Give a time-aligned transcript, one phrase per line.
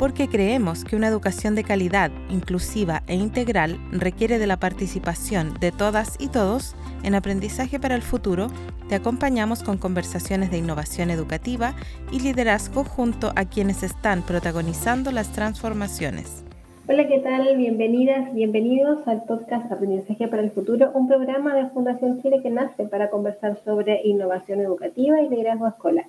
[0.00, 5.72] porque creemos que una educación de calidad, inclusiva e integral requiere de la participación de
[5.72, 8.46] todas y todos en aprendizaje para el futuro,
[8.88, 11.74] te acompañamos con conversaciones de innovación educativa
[12.10, 16.46] y liderazgo junto a quienes están protagonizando las transformaciones.
[16.88, 17.54] Hola, ¿qué tal?
[17.58, 22.86] Bienvenidas, bienvenidos al podcast Aprendizaje para el Futuro, un programa de Fundación Chile que nace
[22.86, 26.06] para conversar sobre innovación educativa y liderazgo escolar.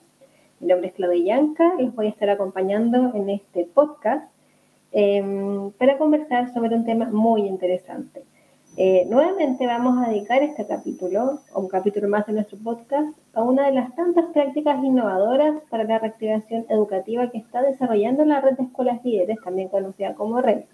[0.62, 4.32] Mi nombre es Claudia Yanca y les voy a estar acompañando en este podcast
[4.92, 8.24] em, para conversar sobre un tema muy interesante.
[8.78, 13.42] Eh, nuevamente vamos a dedicar este capítulo, o un capítulo más de nuestro podcast, a
[13.42, 18.55] una de las tantas prácticas innovadoras para la reactivación educativa que está desarrollando la red
[18.55, 20.66] de escuelas líderes, también conocida como RED.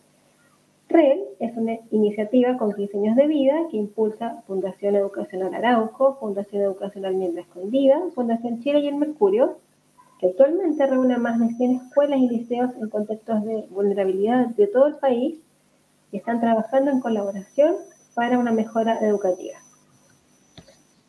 [0.90, 6.64] RED es una iniciativa con 15 años de vida que impulsa Fundación Educacional Arauco, Fundación
[6.64, 9.60] Educacional Miembro Escondida, Fundación Chile y el Mercurio,
[10.20, 14.88] que actualmente reúne más de 100 escuelas y liceos en contextos de vulnerabilidad de todo
[14.88, 15.40] el país
[16.12, 17.76] y están trabajando en colaboración
[18.16, 19.58] para una mejora educativa.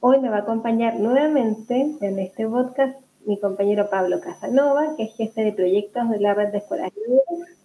[0.00, 2.96] Hoy me va a acompañar nuevamente en este podcast
[3.26, 7.56] mi compañero Pablo Casanova, que es jefe de proyectos de la red de escuelas libres.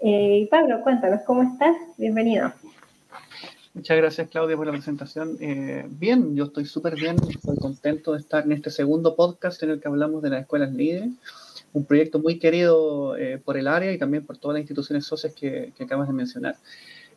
[0.00, 1.76] Eh, Pablo, cuéntanos cómo estás.
[1.96, 2.52] Bienvenido.
[3.78, 5.36] Muchas gracias, Claudia, por la presentación.
[5.40, 9.70] Eh, bien, yo estoy súper bien, estoy contento de estar en este segundo podcast en
[9.70, 11.10] el que hablamos de las escuelas líderes,
[11.72, 15.32] un proyecto muy querido eh, por el área y también por todas las instituciones socias
[15.32, 16.56] que, acabas de mencionar.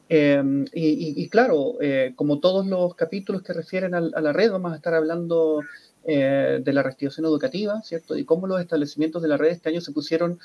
[0.08, 1.80] Eh, y, claro,
[2.16, 5.64] como todos los capítulos que refieren a, la red, vamos a estar hablando
[6.06, 8.16] de la reactivación educativa, ¿cierto?
[8.16, 10.38] Y cómo los establecimientos de la red este año se pusieron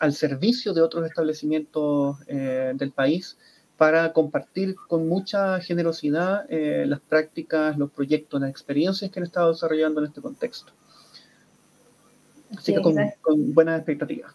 [0.00, 3.36] al servicio de otros establecimientos del país
[3.76, 9.52] para compartir con mucha generosidad eh, las prácticas, los proyectos, las experiencias que han estado
[9.52, 10.72] desarrollando en este contexto.
[12.56, 14.34] Así que con, buenas expectativas.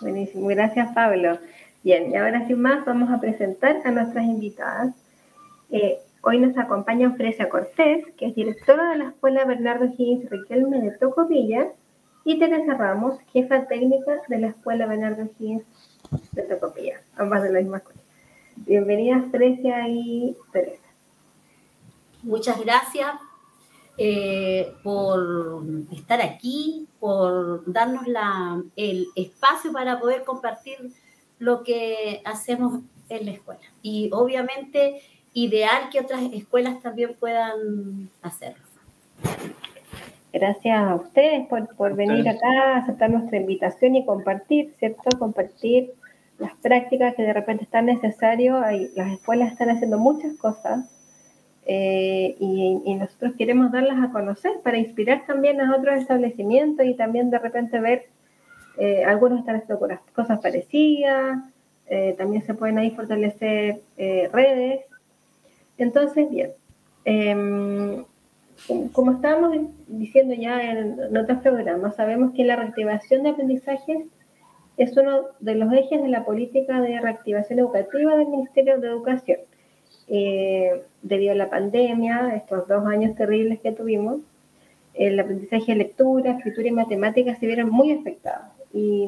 [0.00, 1.38] Buenísimo, gracias Pablo.
[1.82, 4.94] Bien, y ahora sin más vamos a presentar a nuestras invitadas.
[5.70, 10.80] Eh, hoy nos acompaña Fresia Cortés, que es directora de la Escuela Bernardo Higgins Riquelme
[10.80, 11.68] de Tocopilla,
[12.24, 15.62] y Teresa Ramos, jefa técnica de la Escuela Bernardo Higgins
[16.32, 17.99] de Tocopilla, ambas de la misma escuela.
[18.70, 20.86] Bienvenidas, Precia y Teresa.
[22.22, 23.10] Muchas gracias
[23.98, 28.04] eh, por estar aquí, por darnos
[28.76, 30.76] el espacio para poder compartir
[31.40, 33.60] lo que hacemos en la escuela.
[33.82, 35.02] Y obviamente,
[35.32, 38.62] ideal que otras escuelas también puedan hacerlo.
[40.32, 45.18] Gracias a ustedes por, por venir acá, aceptar nuestra invitación y compartir, ¿cierto?
[45.18, 45.92] Compartir
[46.40, 48.56] las prácticas que de repente están necesarias,
[48.96, 50.86] las escuelas están haciendo muchas cosas
[51.66, 57.30] eh, y, nosotros queremos darlas a conocer para inspirar también a otros establecimientos y también
[57.30, 58.06] de repente ver,
[58.78, 61.38] eh, algunos están haciendo cosas parecidas,
[61.86, 63.82] eh, también se pueden ahí fortalecer
[64.32, 64.80] redes.
[65.76, 66.52] Entonces, bien,
[67.04, 68.04] em,
[68.92, 69.56] como estábamos
[69.88, 74.06] diciendo ya en otros programas, sabemos que la reactivación de aprendizajes
[74.80, 79.40] es uno de los ejes de la política de reactivación educativa del Ministerio de Educación.
[80.08, 84.20] Eh, debido a la pandemia, estos dos años terribles que tuvimos,
[84.94, 88.48] el aprendizaje de lectura, escritura y matemáticas se vieron muy afectados.
[88.72, 89.06] Y,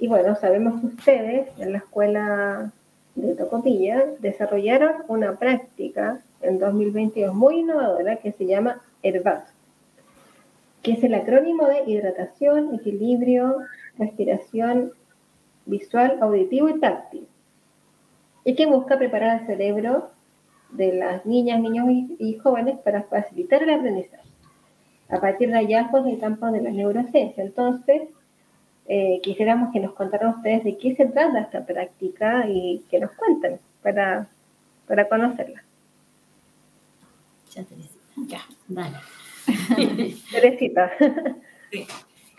[0.00, 2.72] bueno, sabemos que ustedes en la escuela
[3.16, 9.46] de Tocopilla desarrollaron una práctica en 2022 muy innovadora que se llama HERBAT,
[10.82, 13.58] que es el acrónimo de hidratación, equilibrio,
[13.98, 14.92] respiración
[15.66, 17.26] visual, auditivo y táctil,
[18.44, 20.10] y que busca preparar el cerebro
[20.70, 21.86] de las niñas, niños
[22.18, 24.28] y, jóvenes para facilitar el aprendizaje
[25.10, 27.42] a partir de hallazgos del campo de la neurociencia.
[27.42, 28.02] Entonces,
[28.86, 33.12] eh, quisiéramos que nos contaran ustedes de qué se trata esta práctica y que nos
[33.12, 34.28] cuenten para,
[34.86, 35.64] para conocerla.
[37.54, 37.64] Ya,
[38.26, 38.96] Ya, dale.
[40.30, 40.90] Teresita.
[41.70, 41.86] Sí.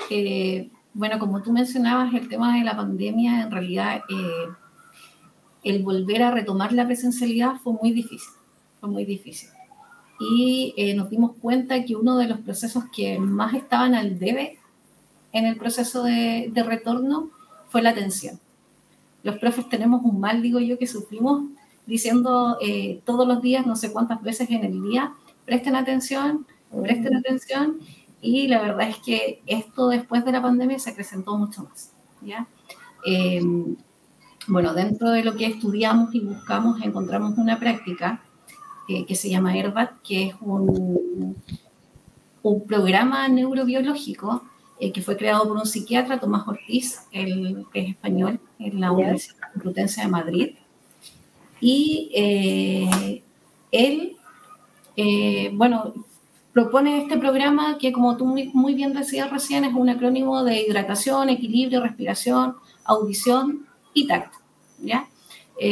[0.09, 4.53] Eh, bueno, como tú mencionabas, el tema de la pandemia, en realidad eh,
[5.63, 8.33] el volver a retomar la presencialidad fue muy difícil,
[8.79, 9.49] fue muy difícil.
[10.19, 14.59] Y eh, nos dimos cuenta que uno de los procesos que más estaban al debe
[15.31, 17.29] en el proceso de, retorno
[17.69, 18.39] fue la atención.
[19.23, 21.43] Los profes tenemos un mal, digo yo, que sufrimos
[21.85, 25.13] diciendo eh, todos los días, no sé cuántas veces en el día,
[25.45, 27.79] presten atención, presten atención,
[28.21, 31.93] y la verdad es que esto después de la pandemia se acrecentó mucho más.
[32.21, 32.47] ¿ya?
[33.05, 33.41] Eh,
[34.47, 38.21] bueno, dentro de lo que estudiamos y buscamos encontramos una práctica
[38.87, 41.35] eh, que se llama ERBAT, que es un,
[42.41, 44.43] un programa neurobiológico
[44.79, 48.91] eh, que fue creado por un psiquiatra, Tomás Ortiz, el, que es español, en la
[48.91, 50.55] Universidad Complutense de Madrid.
[51.61, 52.09] Y
[53.71, 54.15] él,
[55.53, 55.93] bueno,
[56.53, 61.29] propone este programa que, como tú muy, bien decías recién, es un acrónimo de hidratación,
[61.29, 64.37] equilibrio, respiración, audición y tacto.
[64.79, 65.07] ¿ya?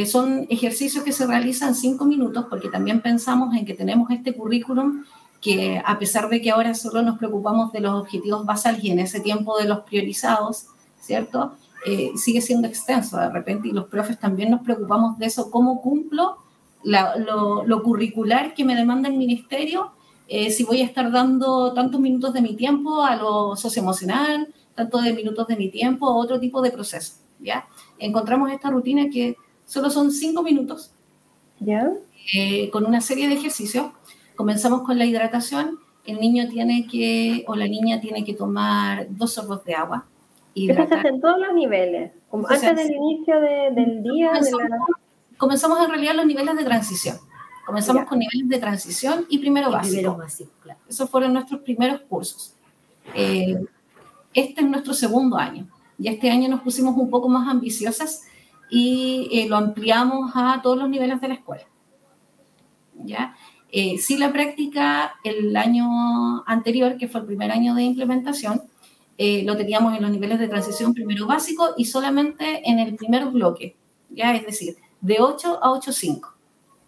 [0.04, 5.02] son ejercicios que se realizan cinco minutos porque también pensamos en que tenemos este currículum
[5.40, 8.98] que a pesar de que ahora solo nos preocupamos de los objetivos basales y en
[8.98, 10.66] ese tiempo de los priorizados,
[11.00, 11.54] ¿cierto?
[11.86, 15.80] Eh, sigue siendo extenso de repente y los profes también nos preocupamos de eso, cómo
[15.80, 16.38] cumplo
[16.82, 19.92] lo, curricular que me demanda el ministerio,
[20.28, 25.02] eh, si voy a estar dando tantos minutos de mi tiempo a lo socioemocional, tantos
[25.02, 27.66] de minutos de mi tiempo a otro tipo de proceso, ¿ya?
[27.98, 30.92] Encontramos esta rutina que solo son cinco minutos,
[31.58, 31.90] ¿ya?
[32.34, 33.86] Eh, con una serie de ejercicios
[34.38, 35.80] Comenzamos con la hidratación.
[36.06, 40.06] El niño tiene que, o la niña tiene que tomar dos sorbos de agua.
[40.54, 44.30] Eso se hace en todos los niveles, como antes del inicio del día.
[45.36, 47.16] Comenzamos, en realidad los niveles de transición.
[47.68, 50.16] Comenzamos con niveles de transición y primero básico.
[50.16, 50.80] básico claro.
[50.88, 52.54] Esos fueron nuestros primeros cursos.
[53.14, 53.62] Eh,
[54.32, 55.68] este es nuestro segundo año.
[55.98, 58.22] Y este año nos pusimos un poco más ambiciosas
[58.70, 61.64] y eh, lo ampliamos a todos los niveles de la escuela.
[62.94, 63.36] ¿Ya?
[63.70, 68.62] Eh, sí, la práctica el año anterior, que fue el primer año de implementación,
[69.18, 73.26] eh, lo teníamos en los niveles de transición primero básico y solamente en el primer
[73.26, 73.76] bloque,
[74.08, 76.37] ya es decir, de 8 a 8.5.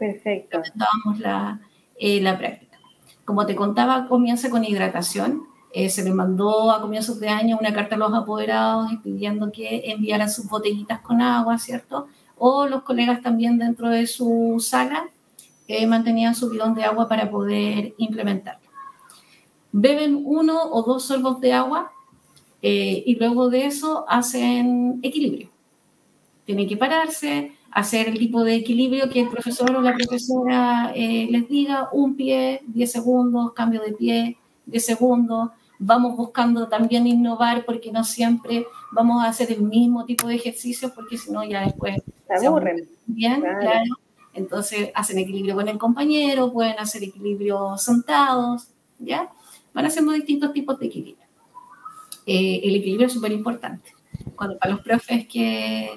[0.00, 0.62] Perfecto.
[0.74, 1.60] Dábamos la,
[1.98, 2.78] eh, la práctica.
[3.26, 5.42] Como te contaba, comienza con hidratación.
[5.74, 9.82] Eh, se le mandó a comienzos de año una carta a los apoderados pidiendo que
[9.92, 12.08] enviaran sus botellitas con agua, ¿cierto?
[12.38, 15.10] O los colegas también dentro de su sala
[15.68, 18.68] que mantenían su bidón de agua para poder implementarlo.
[19.70, 21.92] Beben uno o dos sorbos de agua
[22.62, 25.50] eh, y luego de eso hacen equilibrio.
[26.46, 31.28] Tienen que pararse, hacer el tipo de equilibrio que el profesor o la profesora eh,
[31.30, 34.36] les diga, un pie, 10 segundos, cambio de pie,
[34.66, 35.50] 10 segundos.
[35.78, 40.92] Vamos buscando también innovar porque no siempre vamos a hacer el mismo tipo de ejercicios
[40.92, 41.96] porque si no ya después
[42.38, 42.88] se aburren.
[43.06, 43.96] Bien, claro.
[44.34, 48.68] Entonces hacen equilibrio con el compañero, pueden hacer equilibrio sentados,
[48.98, 49.30] ¿ya?
[49.72, 51.26] Van haciendo distintos tipos de equilibrio.
[52.26, 53.92] Eh, el equilibrio es súper importante.
[54.36, 55.90] Cuando para los profes que,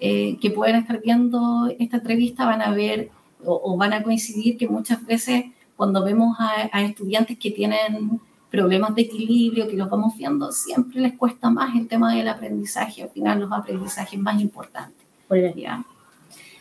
[0.00, 3.10] eh, que pueden estar viendo esta entrevista van a ver
[3.44, 5.44] o, van a coincidir que muchas veces
[5.76, 8.20] cuando vemos a, a, estudiantes que tienen
[8.50, 13.02] problemas de equilibrio, que los vamos viendo, siempre les cuesta más el tema del aprendizaje,
[13.02, 15.06] al final los aprendizajes más importantes.
[15.56, 15.84] ¿ya?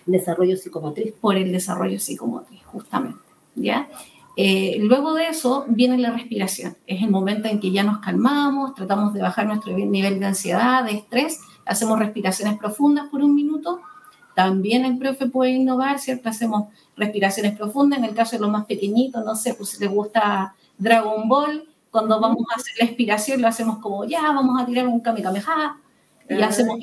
[0.06, 1.14] desarrollo psicomotriz.
[1.20, 3.20] Por el desarrollo psicomotriz, justamente.
[3.56, 3.90] ¿ya?
[4.36, 6.78] Eh, luego de eso viene la respiración.
[6.88, 10.84] Es el momento en que ya nos calmamos, tratamos de bajar nuestro nivel de ansiedad,
[10.84, 13.81] de estrés, hacemos respiraciones profundas por un minuto.
[14.36, 16.30] También el profe puede innovar, ¿cierto?
[16.30, 18.00] Hacemos respiraciones profundas.
[18.00, 21.68] En el caso de los más pequeñitos, no sé, pues si les gusta Dragon Ball,
[21.92, 25.77] cuando vamos a hacer la expiración lo hacemos como ya, vamos a tirar un kamehameha
[26.30, 26.77] y ah, hacemos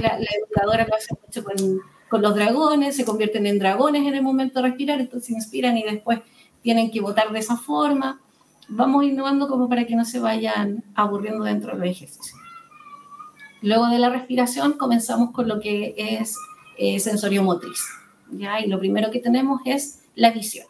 [0.00, 1.80] la educadora lo hace mucho con
[2.10, 5.84] con los dragones, se convierten en dragones en el momento de respirar, entonces inspiran y
[5.84, 6.18] después
[6.60, 8.20] tienen que votar de esa forma.
[8.68, 12.36] Vamos innovando como para que no se vayan aburriendo dentro del ejercicio.
[13.62, 16.36] Luego de la respiración comenzamos con lo que es
[16.78, 17.80] eh, sensorio motriz.
[18.32, 18.60] ¿ya?
[18.60, 20.66] Y lo primero que tenemos es la visión.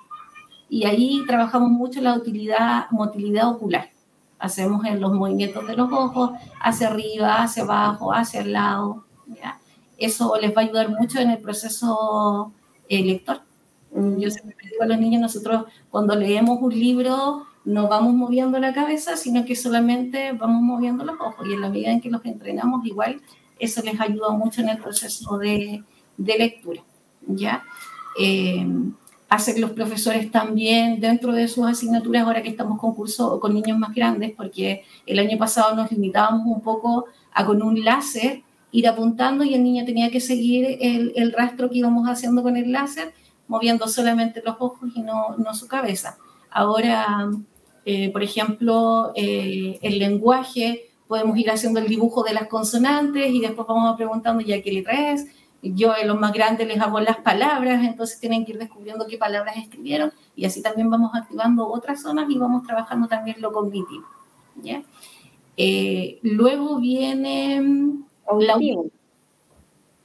[0.68, 3.90] Y ahí trabajamos mucho la utilidad, motilidad ocular.
[4.38, 6.30] Hacemos en los movimientos de los ojos
[6.60, 9.04] hacia arriba, hacia abajo, hacia el lado.
[9.26, 9.60] ¿ya?
[10.00, 12.52] eso les va a ayudar mucho en el proceso
[12.88, 13.42] eh, lector.
[13.92, 14.18] Mm.
[14.18, 18.72] Yo siempre digo a los niños, nosotros cuando leemos un libro no vamos moviendo la
[18.72, 22.24] cabeza, sino que solamente vamos moviendo los ojos y en la medida en que los
[22.24, 23.20] entrenamos igual,
[23.58, 25.84] eso les ayuda mucho en el proceso de,
[26.16, 26.82] de lectura.
[27.26, 27.62] ¿ya?
[28.18, 28.66] Eh,
[29.28, 33.54] hace que los profesores también dentro de sus asignaturas, ahora que estamos con curso con
[33.54, 38.42] niños más grandes, porque el año pasado nos limitábamos un poco a con un láser
[38.72, 42.56] ir apuntando y el niño tenía que seguir el, el, rastro que íbamos haciendo con
[42.56, 43.12] el láser,
[43.48, 46.18] moviendo solamente los ojos y no, no su cabeza.
[46.50, 47.30] Ahora,
[47.84, 53.40] eh, por ejemplo, eh, el lenguaje, podemos ir haciendo el dibujo de las consonantes y
[53.40, 55.26] después vamos preguntando ya qué letra es.
[55.62, 59.18] Yo a los más grandes les hago las palabras, entonces tienen que ir descubriendo qué
[59.18, 64.04] palabras escribieron y así también vamos activando otras zonas y vamos trabajando también lo cognitivo.
[64.62, 64.82] ¿ya?
[65.56, 67.60] Eh, luego viene
[68.38, 68.56] la,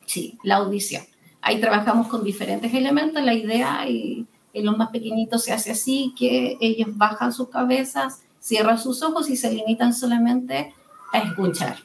[0.06, 1.04] sí, la audición.
[1.42, 3.24] Ahí trabajamos con diferentes elementos.
[3.24, 4.28] La idea, y en
[4.64, 9.36] los más pequeñitos se hace así, que ellos bajan sus cabezas, cierran sus ojos y
[9.36, 10.74] se limitan solamente
[11.12, 11.78] a escuchar,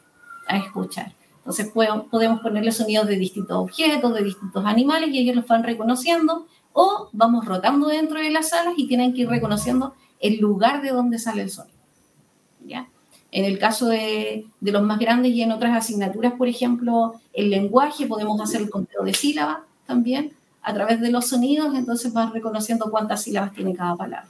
[0.46, 1.14] a escuchar.
[1.38, 6.46] Entonces podemos ponerle sonidos de distintos objetos, de distintos animales y ellos los van reconociendo
[6.72, 10.90] o vamos rotando dentro de las salas y tienen que ir reconociendo el lugar de
[10.90, 11.78] donde sale el sonido.
[12.64, 12.88] ¿ya?
[13.32, 17.50] En el caso de, de, los más grandes y en otras asignaturas, por ejemplo, el
[17.50, 22.32] lenguaje, podemos hacer el conteo de sílabas también a través de los sonidos, entonces vas
[22.32, 24.28] reconociendo cuántas sílabas tiene cada palabra.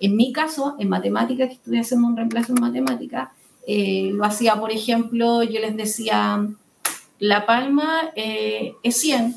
[0.00, 3.30] En mi caso, en matemáticas, que estuve haciendo un reemplazo en matemáticas,
[3.66, 6.46] eh, lo hacía, por ejemplo, yo les decía,
[7.18, 9.36] la palma eh, es 100,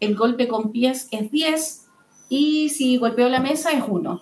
[0.00, 1.86] el golpe con pies es 10
[2.28, 4.20] y si golpeo la mesa es 1.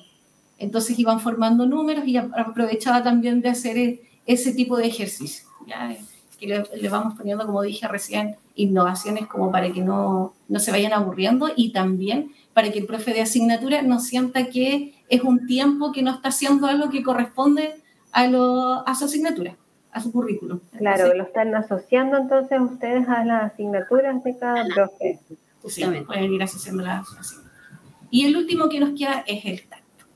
[0.59, 5.47] Entonces iban formando números y aprovechaba también de hacer e, ese tipo de ejercicio.
[5.67, 5.97] ¿ya?
[6.39, 10.93] Que le, vamos poniendo, como dije recién, innovaciones como para que no, no se vayan
[10.93, 15.93] aburriendo y también para que el profe de asignatura no sienta que es un tiempo
[15.93, 17.75] que no está haciendo algo que corresponde
[18.13, 19.57] a, lo, a su asignatura,
[19.93, 20.61] a su currículum.
[20.77, 25.19] Claro, lo están asociando entonces ustedes a las asignaturas de cada profe.
[25.67, 27.47] Sí, pueden ir asociando las asignaturas.
[28.11, 30.07] Y el último que nos queda es el tacto,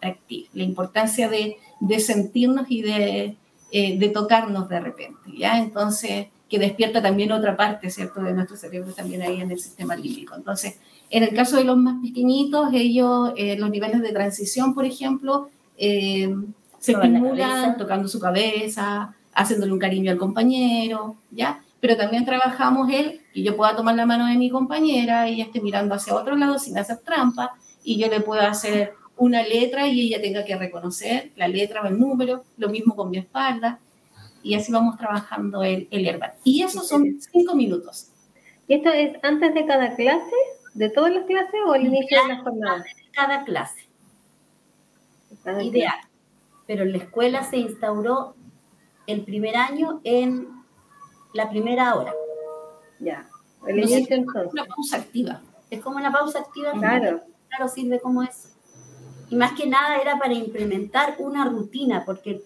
[0.00, 3.36] táctil, la importancia de, de sentirnos y de,
[3.70, 5.58] eh, de tocarnos de repente, ¿ya?
[5.58, 9.96] Entonces, que despierta también otra parte, ¿cierto?, de nuestro cerebro también ahí en el sistema
[9.96, 10.36] límbico.
[10.36, 10.78] Entonces,
[11.10, 15.48] en el caso de los más pequeñitos, ellos, eh, los niveles de transición, por ejemplo,
[15.76, 16.34] eh,
[16.78, 21.62] se estimulan tocando su cabeza, haciéndole un cariño al compañero, ¿ya?
[21.80, 25.60] Pero también trabajamos el que yo pueda tomar la mano de mi compañera y esté
[25.60, 30.00] mirando hacia otro lado sin hacer trampa y yo le pueda hacer una letra y
[30.00, 33.80] ella tenga que reconocer la letra o el número, lo mismo con mi espalda,
[34.42, 36.34] y así vamos trabajando el, el herbal.
[36.44, 38.10] Y eso son cinco minutos.
[38.68, 40.36] ¿Y esto es antes de cada clase?
[40.74, 42.84] ¿De todas las clases o al inicio de la jornada?
[43.12, 43.86] Cada clase.
[45.62, 45.98] Ideal.
[46.66, 48.34] Pero en la escuela se instauró
[49.06, 50.48] el primer año en
[51.32, 52.12] la primera hora.
[52.98, 53.28] Ya.
[53.66, 54.52] El inicio entonces.
[54.52, 55.42] Una pausa activa.
[55.70, 56.72] Es como una pausa activa.
[56.72, 57.22] Claro.
[57.48, 58.48] Claro, sirve como eso.
[59.28, 62.42] Y más que nada era para implementar una rutina, porque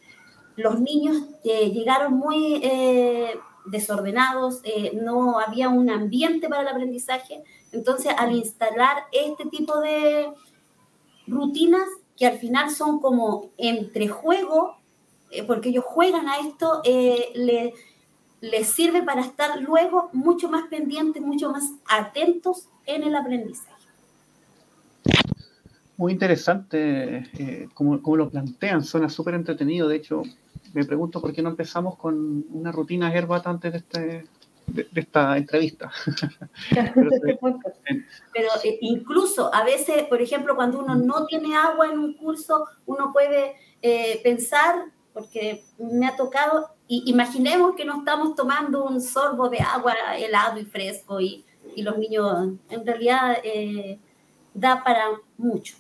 [0.57, 7.43] los niños eh, llegaron muy eh, desordenados, eh, no había un ambiente para el aprendizaje.
[7.73, 10.33] Entonces, al instalar este tipo de
[11.27, 14.77] rutinas, que al final son como entre juego,
[15.47, 17.73] porque ellos juegan a esto, les
[18.41, 23.70] le sirve para estar luego mucho más pendientes, mucho más atentos en el aprendizaje.
[26.01, 29.87] Muy interesante como, como, lo plantean, suena súper entretenido.
[29.87, 30.23] De hecho,
[30.73, 34.25] me pregunto por qué no empezamos con una rutina Herbat antes de, este,
[34.67, 35.93] de, esta entrevista.
[38.33, 42.65] Pero, eh, incluso a veces, por ejemplo, cuando uno no tiene agua en un curso,
[42.87, 49.03] uno puede eh, pensar, porque me ha tocado, y imaginemos que no estamos tomando un
[49.03, 51.45] sorbo de agua helado y fresco y,
[51.77, 53.99] y los niños, en realidad, eh,
[54.55, 55.05] da para
[55.37, 55.77] mucho.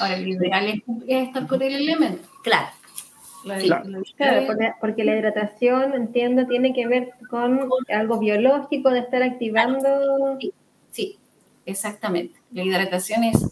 [0.00, 2.28] Ahora, el ideal es estar con el elemento.
[2.42, 2.68] Claro.
[4.16, 4.46] Claro,
[4.80, 10.38] porque, la hidratación, entiendo, tiene que ver con algo biológico de estar activando.
[10.90, 11.18] Sí,
[11.64, 12.38] exactamente.
[12.52, 13.46] La hidratación es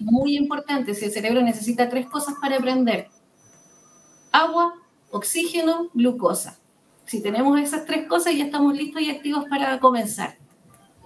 [0.00, 0.94] muy importante.
[0.94, 3.08] Si el cerebro necesita tres cosas para aprender:
[4.32, 4.74] agua,
[5.10, 6.58] oxígeno, glucosa.
[7.06, 10.36] Si tenemos esas tres cosas, ya estamos listos y activos para comenzar.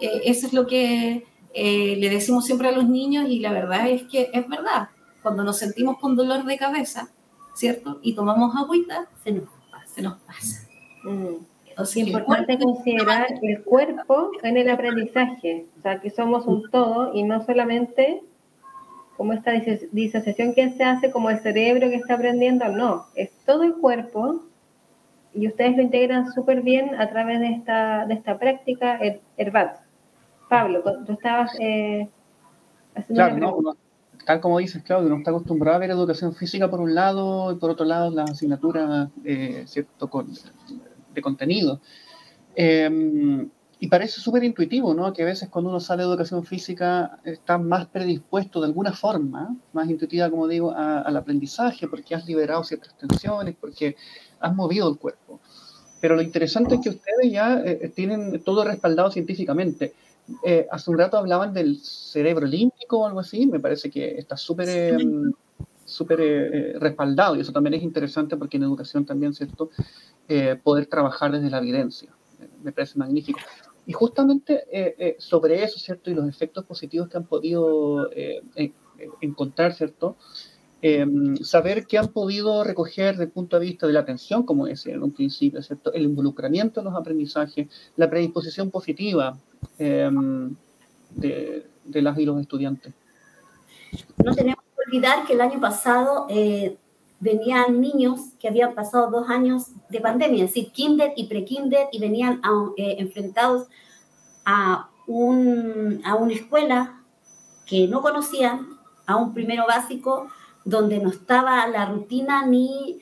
[0.00, 1.24] Eh, eso es lo que
[1.54, 4.88] eh, le decimos siempre a los niños y la verdad es que es verdad.
[5.22, 7.10] Cuando nos sentimos con dolor de cabeza,
[7.54, 7.98] ¿cierto?
[8.02, 9.94] Y tomamos agüita, se nos pasa.
[9.94, 10.68] Se nos pasa.
[11.04, 11.52] Mm.
[11.78, 17.22] Es importante considerar el cuerpo en el aprendizaje, o sea, que somos un todo y
[17.22, 18.22] no solamente
[19.16, 19.52] como esta
[19.92, 24.42] disociación que se hace como el cerebro que está aprendiendo, no, es todo el cuerpo
[25.34, 28.98] y ustedes lo integran súper bien a través de esta, de esta práctica
[29.36, 29.81] HERBAT.
[30.52, 32.06] Pablo, tú estabas eh,
[32.94, 33.76] haciendo claro,
[34.26, 37.54] tal como dices, Claudio, uno está acostumbrado a ver educación física por un lado y
[37.56, 40.10] por otro lado las asignaturas eh, ¿cierto?
[41.14, 41.80] de contenido.
[42.54, 43.48] Em,
[43.80, 45.10] y parece súper intuitivo, ¿no?
[45.14, 49.56] Que a veces cuando uno sale de educación física está más predispuesto de alguna forma,
[49.72, 53.96] más intuitiva, como digo, al aprendizaje, porque has liberado ciertas tensiones, porque
[54.38, 55.40] has movido el cuerpo.
[56.02, 59.94] Pero lo interesante es que ustedes ya eh, tienen todo respaldado científicamente.
[60.44, 64.36] Eh, hace un rato hablaban del cerebro límbico o algo así, me parece que está
[64.36, 65.32] súper em,
[65.84, 69.70] súper eh, respaldado y eso también es interesante porque en educación también, ¿cierto?
[70.28, 72.14] Eh, poder trabajar desde la evidencia,
[72.62, 73.40] me parece magnífico.
[73.84, 76.08] Y justamente sobre eso, ¿cierto?
[76.08, 78.08] Y los efectos positivos que han podido
[79.20, 80.16] encontrar, ¿cierto?
[80.84, 84.66] Em, saber qué han podido recoger desde el punto de vista de la atención, como
[84.66, 85.92] decía en un principio, ¿cierto?
[85.92, 89.38] el involucramiento en los aprendizajes, la predisposición positiva
[89.78, 90.56] em,
[91.14, 92.92] de, las y los estudiantes.
[94.24, 96.76] No tenemos que olvidar que el año pasado eh,
[97.20, 102.00] venían niños que habían pasado dos años de pandemia, es decir, kinder y pre-kinder, y
[102.00, 102.40] venían
[102.76, 103.68] eh, enfrentados
[104.44, 107.04] a, un, a una escuela
[107.66, 108.66] que no conocían,
[109.06, 110.26] a un primero básico
[110.64, 113.00] donde no estaba la rutina ni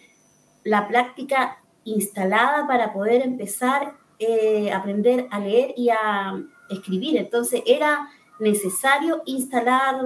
[0.65, 6.39] la práctica instalada para poder empezar eh, aprender a leer y a
[6.69, 7.17] escribir.
[7.17, 8.07] Entonces era
[8.39, 9.97] necesario instalar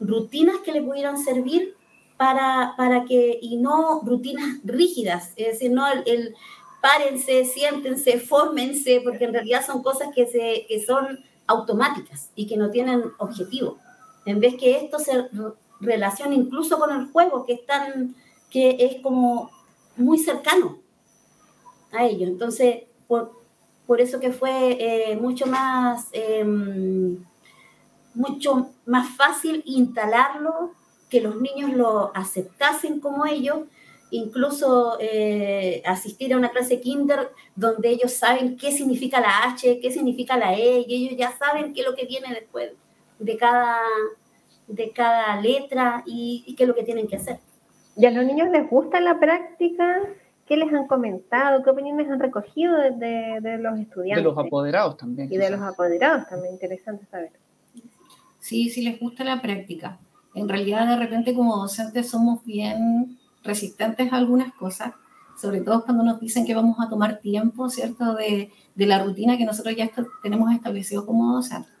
[0.00, 1.76] rutinas que le pudieran servir
[2.16, 6.34] para, para que, y no rutinas rígidas, es decir, no el,
[6.82, 12.56] párense, siéntense, fórmense, porque en realidad son cosas que, se, que son automáticas y que
[12.56, 13.78] no tienen objetivo.
[14.24, 15.12] En vez que esto se
[15.80, 17.60] relación incluso con el juego, que es,
[18.50, 19.50] que es como
[19.96, 20.78] muy cercano
[21.92, 22.28] a ellos.
[22.28, 23.32] Entonces, por,
[23.86, 27.18] por eso que fue eh, mucho más em,
[28.16, 30.72] mucho más fácil instalarlo,
[31.08, 33.58] que los niños lo aceptasen como ellos,
[34.10, 39.90] incluso eh, asistir a una clase kinder donde ellos saben qué significa la H, qué
[39.90, 42.72] significa la E, y ellos ya saben qué es lo que viene después
[43.18, 43.78] de cada,
[44.68, 47.38] de cada letra y, qué es lo que tienen que hacer.
[47.96, 50.00] ¿Y a los niños les gusta la práctica?
[50.46, 51.62] ¿Qué les han comentado?
[51.62, 54.24] ¿Qué opiniones han recogido de, de, los estudiantes?
[54.24, 55.32] De los apoderados también.
[55.32, 57.32] Y de los apoderados también, interesante saber.
[58.38, 59.98] Sí, sí les gusta la práctica.
[60.34, 64.92] En realidad, de repente, como docentes, somos bien resistentes a algunas cosas,
[65.40, 69.38] sobre todo cuando nos dicen que vamos a tomar tiempo, ¿cierto?, de, de la rutina
[69.38, 69.90] que nosotros ya
[70.22, 71.72] tenemos establecido como docentes.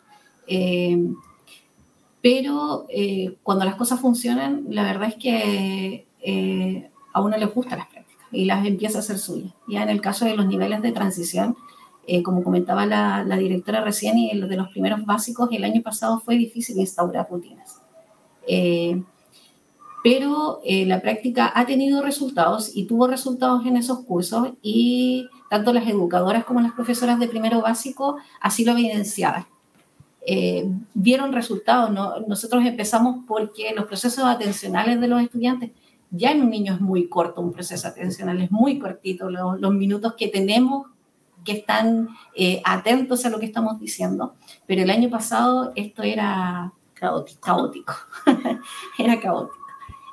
[0.46, 0.98] Eh,
[2.22, 7.78] pero eh, cuando las cosas funcionan, la verdad es que eh, a uno le gustan
[7.78, 9.52] las prácticas y las empieza a hacer suyas.
[9.68, 11.56] Ya en el caso de los niveles de transición,
[12.06, 16.36] eh, como comentaba la, directora recién, y de los primeros básicos, el año pasado fue
[16.36, 17.80] difícil instaurar rutinas.
[20.02, 25.88] pero la práctica ha tenido resultados y tuvo resultados en esos cursos y tanto las
[25.88, 29.46] educadoras como las profesoras de primero básico así lo evidenciaban
[30.28, 31.90] eh, vieron resultados.
[32.26, 35.70] Nosotros empezamos porque los procesos atencionales de los estudiantes,
[36.10, 40.14] ya en un niño es muy corto, un proceso atencional es muy cortito, los, minutos
[40.18, 40.88] que tenemos
[41.44, 44.34] que están eh, atentos a lo que estamos diciendo,
[44.66, 47.94] pero el año pasado esto era caótico, caótico.
[48.98, 49.64] era caótico.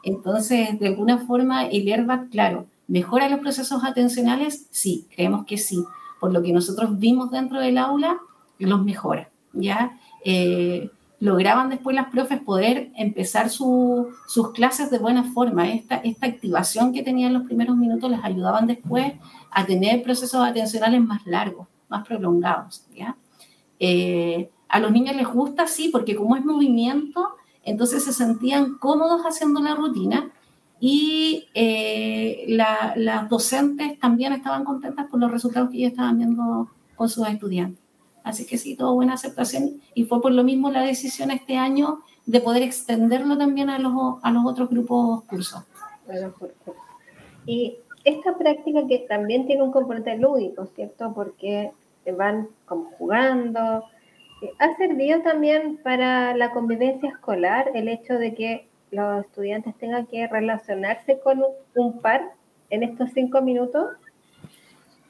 [0.03, 4.67] Entonces, de alguna forma, el ERBAC, claro, ¿mejora los procesos atencionales?
[4.69, 5.83] Sí, creemos que sí.
[6.19, 8.19] Por lo que nosotros vimos dentro del aula,
[8.59, 9.97] los mejora, ¿ya?
[10.25, 15.69] Eh, lograban después las profes poder empezar sus clases de buena forma.
[15.69, 19.13] Esta, esta activación que tenían los primeros minutos les ayudaban después
[19.49, 22.83] a tener procesos atencionales más largos, más prolongados.
[22.93, 23.15] ¿ya?
[23.79, 27.29] Eh, a los niños les gusta, sí, porque como es movimiento,
[27.63, 30.31] entonces se sentían cómodos haciendo la rutina
[30.79, 37.07] y eh, las docentes también estaban contentas con los resultados que ellos estaban viendo con
[37.07, 37.82] sus estudiantes.
[38.23, 41.99] Así que sí, tuvo buena aceptación y fue por lo mismo la decisión este año
[42.25, 45.63] de poder extenderlo también a los, a los otros grupos cursos.
[47.45, 51.13] Y esta práctica que también tiene un componente lúdico, ¿cierto?
[51.13, 51.71] Porque
[52.17, 53.83] van como jugando.
[54.59, 60.27] ¿Ha servido también para la convivencia escolar el hecho de que los estudiantes tengan que
[60.27, 61.43] relacionarse con
[61.75, 62.33] un par
[62.69, 63.91] en estos cinco minutos?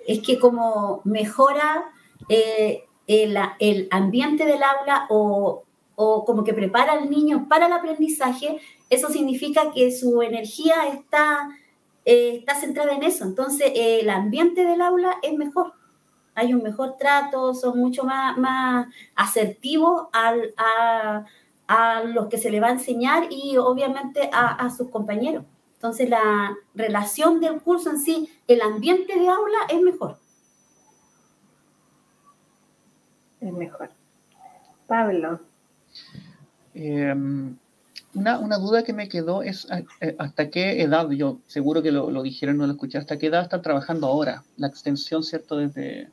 [0.08, 1.86] Es que como mejora
[2.30, 5.63] eh, el, ambiente del aula o,
[5.96, 11.50] como que prepara al niño para el aprendizaje, eso significa que su energía está,
[12.06, 13.24] eh, está centrada en eso.
[13.24, 15.74] Entonces, el ambiente del aula es mejor.
[16.36, 21.26] Hay un mejor trato, son mucho más, más asertivos a,
[22.06, 25.44] los que se le va a enseñar y obviamente a, a sus compañeros.
[25.76, 30.18] Entonces, la relación del curso en sí, el ambiente de aula es mejor.
[33.48, 33.90] Es mejor.
[34.88, 35.40] Pablo.
[36.74, 37.56] Em,
[38.16, 39.68] una, duda que me quedó es
[40.02, 43.44] eh, hasta qué edad, yo seguro que lo, dijeron, no lo escuché, hasta qué edad
[43.44, 45.58] están trabajando ahora, la extensión, ¿cierto?
[45.58, 46.10] Desde...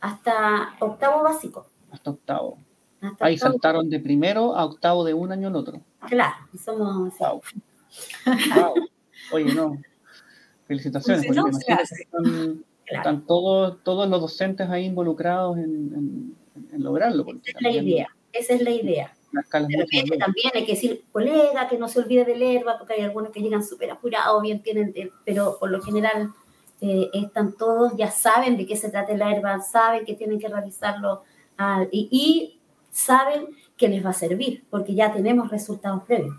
[0.00, 1.66] Hasta octavo básico.
[1.90, 2.58] Hasta octavo.
[3.20, 5.80] Ahí saltaron de primero a octavo de un año al otro.
[6.08, 7.14] Claro, somos...
[7.18, 8.74] Wow.
[9.32, 9.78] Oye, no.
[10.66, 11.24] Felicitaciones.
[12.86, 16.34] están, todos, todos los docentes ahí involucrados en en
[16.76, 17.26] lograrlo.
[17.44, 19.14] Esa es la idea, esa es la idea.
[19.50, 23.40] también hay que decir, colega, que no se olvide del herba, porque hay algunos que
[23.40, 26.32] llegan súper apurados, bien tienen, pero por lo general
[26.80, 30.48] eh, están todos, ya saben de qué se trata la herba, saben que tienen que
[30.48, 31.22] realizarlo
[31.90, 36.36] y, saben que les va a servir, porque ya tenemos resultados previos.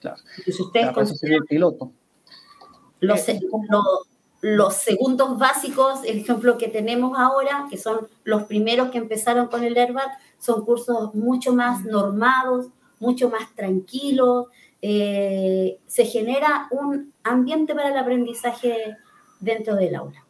[0.00, 0.16] Claro.
[0.44, 1.92] Y si ustedes el piloto.
[2.98, 3.40] Los, eh,
[4.40, 9.64] los segundos básicos, el ejemplo que tenemos ahora, que son los primeros que empezaron con
[9.64, 14.46] el Airbag, son cursos mucho más normados, mucho más tranquilos.
[14.82, 18.96] Eh, se genera un ambiente para el aprendizaje
[19.40, 20.24] dentro del aula.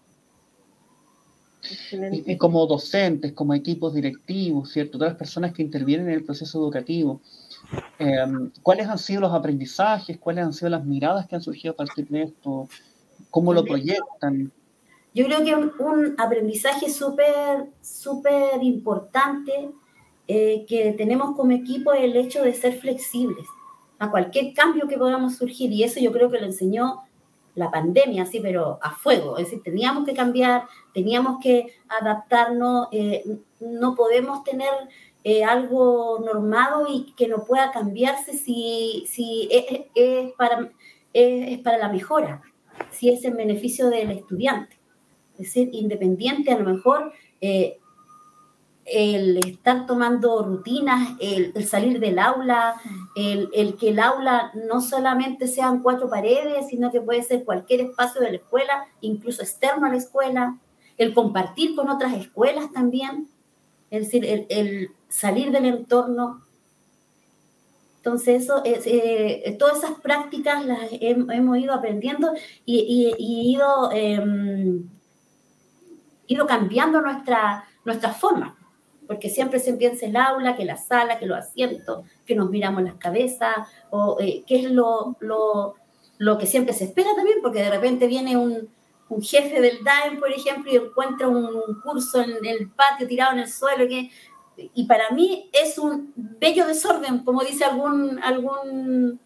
[1.92, 4.98] Y, como docentes, como equipos directivos, ¿cierto?
[4.98, 7.20] Todas las personas que intervienen en el proceso educativo,
[7.98, 10.18] em, ¿cuáles han sido los aprendizajes?
[10.18, 12.66] ¿Cuáles han sido las miradas que han surgido a partir de esto?
[13.30, 14.52] ¿Cómo lo proyectan?
[15.14, 19.70] Yo creo que un, aprendizaje súper, súper importante
[20.28, 23.46] eh, que tenemos como equipo es el hecho de ser flexibles
[23.98, 25.72] a cualquier cambio que podamos surgir.
[25.72, 27.02] Y eso yo creo que lo enseñó
[27.56, 29.36] la pandemia, sí, pero a fuego.
[29.36, 30.64] Es decir, teníamos que cambiar,
[30.94, 33.24] teníamos que adaptarnos, eh,
[33.58, 34.70] no podemos tener
[35.24, 40.70] eh, algo normado y que no pueda cambiarse si, si es, para,
[41.12, 42.42] es para la mejora
[42.92, 44.78] si es en beneficio del estudiante.
[45.34, 47.78] Es decir, independiente a lo mejor eh,
[48.84, 52.74] el estar tomando rutinas, el, salir del aula,
[53.14, 58.20] el, que el aula no solamente sean cuatro paredes, sino que puede ser cualquier espacio
[58.20, 60.58] de la escuela, incluso externo a la escuela,
[60.98, 63.28] el compartir con otras escuelas también,
[63.90, 66.42] es decir, el, el salir del entorno
[68.02, 72.32] entonces, eso, eh, todas esas prácticas las hemos ido aprendiendo
[72.64, 74.88] y, ido, em,
[76.26, 78.56] ido cambiando nuestra, nuestra forma,
[79.06, 82.84] porque siempre se piensa el aula, que la sala, que los asientos, que nos miramos
[82.84, 83.54] las cabezas,
[83.90, 85.74] o eh, qué es lo, lo,
[86.16, 88.70] lo, que siempre se espera también, porque de repente viene un,
[89.10, 93.40] un jefe del DAEM, por ejemplo, y encuentra un curso en el patio tirado en
[93.40, 94.10] el suelo, que
[94.74, 99.20] y para mí es un bello desorden, como dice algún, algún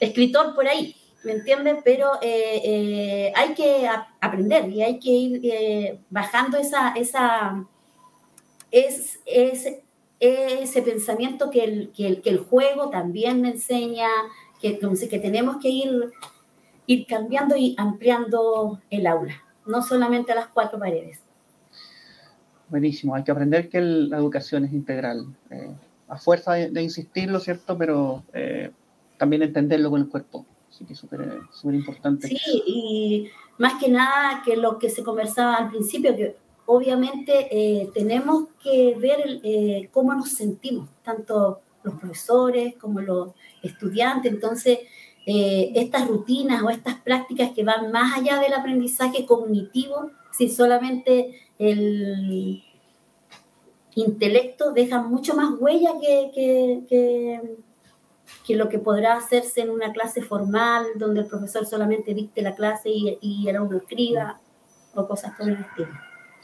[0.00, 0.94] escritor por ahí,
[1.24, 1.78] ¿me entienden?
[1.84, 3.88] Pero eh, eh, hay que
[4.20, 7.66] aprender y hay que ir eh, bajando esa, esa,
[8.70, 9.18] es,
[10.20, 14.08] ese pensamiento que el, que, el, juego también me enseña,
[14.60, 16.12] que, que tenemos que ir,
[16.86, 21.20] ir cambiando y ampliando el aula, no solamente las cuatro paredes.
[22.70, 25.26] Buenísimo, hay que aprender que la educación es integral.
[25.50, 25.70] Eh,
[26.08, 27.76] a fuerza de, insistirlo, ¿cierto?
[27.78, 28.70] Pero eh,
[29.16, 30.44] también entenderlo con el cuerpo.
[30.70, 32.28] Así que es súper importante.
[32.28, 33.28] Sí, y
[33.58, 38.96] más que nada que lo que se conversaba al principio, que obviamente eh, tenemos que
[38.98, 43.30] ver cómo nos sentimos, tanto los profesores como los
[43.62, 44.32] estudiantes.
[44.32, 44.78] Entonces,
[45.26, 52.62] estas rutinas o estas prácticas que van más allá del aprendizaje cognitivo, si solamente el
[53.94, 56.84] intelecto deja mucho más huella que,
[58.46, 62.54] que, lo que podrá hacerse en una clase formal, donde el profesor solamente dicte la
[62.54, 64.40] clase y, y el alumno escriba,
[64.94, 65.88] o cosas por el estilo.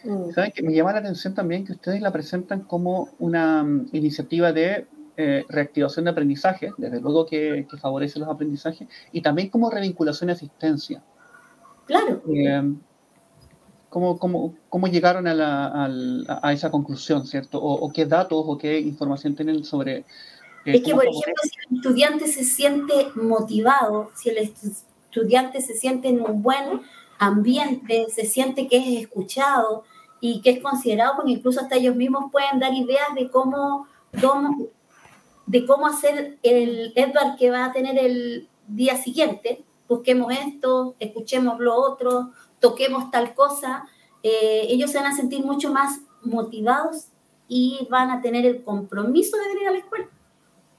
[0.05, 0.33] Mm.
[0.33, 4.53] ¿Saben que me llama la atención también que ustedes la presentan como una mm, iniciativa
[4.53, 10.31] de eh, reactivación de aprendizaje, desde luego que, favorece los aprendizajes, y también como revinculación
[10.31, 11.03] y asistencia.
[11.87, 12.23] Claro.
[12.35, 12.75] Eh,
[13.95, 17.63] ¿Cómo, cómo, cómo llegaron a, la, a, esa conclusión, cierto?
[17.63, 19.99] O, qué datos o qué información tienen sobre...
[19.99, 20.05] Eh,
[20.65, 26.09] es que, por ejemplo, si el estudiante se siente motivado, si el estudiante se siente
[26.09, 26.81] en un buen
[27.21, 29.85] ambiente, se siente que es escuchado
[30.21, 33.87] y que es considerado, porque incluso hasta ellos mismos pueden dar ideas de cómo,
[34.21, 34.71] cómo,
[35.47, 39.63] de cómo hacer el Edward que va a tener el día siguiente.
[39.87, 42.33] Busquemos esto, escuchemos lo otro,
[42.65, 43.85] toquemos tal cosa,
[44.23, 47.09] eh, ellos se van a sentir mucho más motivados
[47.47, 50.09] y van a tener el compromiso de venir a la escuela,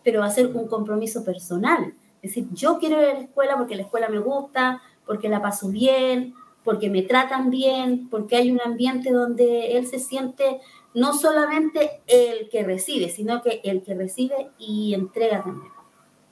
[0.03, 1.93] pero va a ser un compromiso personal.
[2.23, 5.43] Es decir, yo quiero ir a la escuela porque la escuela me gusta, porque la
[5.43, 10.61] paso bien, porque me tratan bien, porque hay un ambiente donde él se siente
[10.95, 15.71] no solamente el que recibe, sino que el que recibe y entrega también.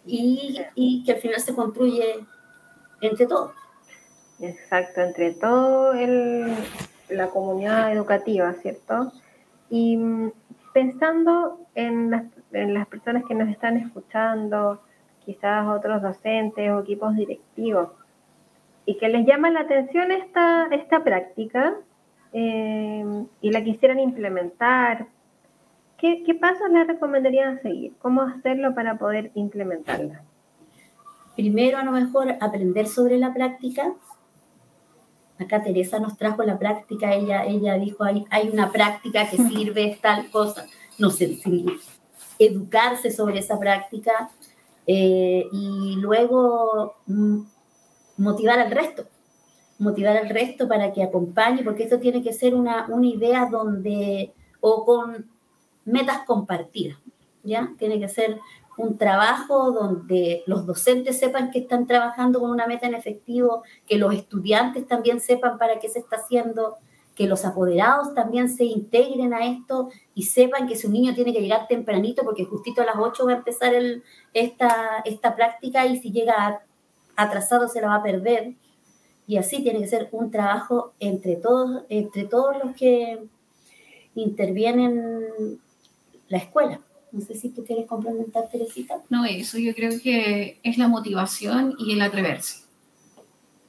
[0.08, 2.26] Y, y que al final se construye
[3.02, 3.63] entre todos.
[4.44, 5.94] Exacto, entre todo
[7.10, 9.14] la comunidad educativa, ¿cierto?
[9.70, 10.32] Y mm,
[10.74, 14.82] pensando en las, personas que nos están escuchando,
[15.26, 17.92] quizás otros docentes o equipos directivos,
[18.86, 21.76] y que les llama la atención esta, esta práctica
[22.34, 25.08] eh, y la quisieran implementar,
[25.98, 27.94] ¿qué, ¿qué pasos le recomendarían seguir?
[28.02, 30.22] ¿Cómo hacerlo para poder implementarla?
[31.38, 33.94] Primero, a lo mejor, aprender sobre la práctica.
[35.40, 39.98] Acá Teresa nos trajo la práctica, ella, ella dijo, hay, hay una práctica que sirve,
[40.02, 40.68] tal cosa.
[40.98, 41.66] No sé, si
[42.40, 44.30] educarse sobre esa práctica
[44.86, 47.42] eh, y luego mm,
[48.18, 49.06] motivar al resto,
[49.80, 54.34] motivar al resto para que acompañe, porque esto tiene que ser una, una idea donde,
[54.60, 55.30] o con
[55.86, 56.98] metas compartidas,
[57.44, 57.74] ¿ya?
[57.78, 58.40] Tiene que ser
[58.78, 63.98] un trabajo donde los docentes sepan que están trabajando con una meta en efectivo, que
[63.98, 66.78] los estudiantes también sepan para qué se está haciendo,
[67.16, 71.42] que los apoderados también se integren a esto y sepan que su niño tiene que
[71.42, 75.98] llegar tempranito porque justito a las 8 va a empezar el, esta, esta práctica y
[75.98, 76.64] si llega
[77.16, 78.56] atrasado se la va a perder.
[79.28, 83.24] Y así tiene que ser un trabajo entre todos, entre todos los que
[84.16, 85.60] intervienen
[86.28, 86.82] la escuela.
[87.14, 88.96] No sé si tú quieres complementar, Teresita.
[89.10, 92.64] No, eso yo creo que es la motivación y el atreverse.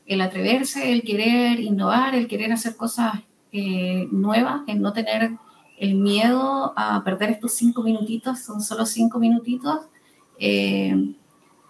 [0.07, 3.20] El atreverse, el querer innovar, el querer hacer cosas
[3.52, 5.33] eh, nuevas, el no tener
[5.78, 9.80] el miedo a perder estos cinco minutitos, son solo cinco minutitos,
[10.38, 11.14] eh,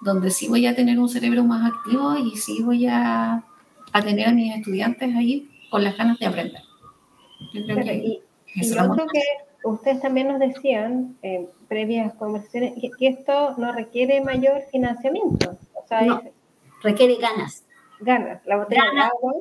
[0.00, 3.44] donde sí voy a tener un cerebro más activo y sí voy a,
[3.92, 6.62] a tener a mis estudiantes ahí con las ganas de aprender.
[7.52, 8.20] Yo creo que, y,
[8.54, 9.20] y otro que
[9.64, 15.56] ustedes también nos decían en previas conversaciones que, esto no requiere mayor financiamiento.
[15.74, 16.22] O sea, no,
[16.82, 17.64] requiere ganas.
[18.00, 19.32] Ganas, la botella ganas, de agua.